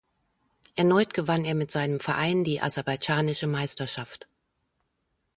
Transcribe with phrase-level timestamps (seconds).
[0.75, 4.27] Erneut gewann er mit seinem Verein die aserbaidschanische Meisterschaft.